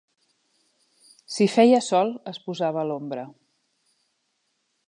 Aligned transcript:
Si 1.35 1.47
feia 1.57 1.83
sol 1.89 2.11
es 2.33 2.41
posava 2.49 2.83
a 2.85 2.89
l'ombra 2.93 3.27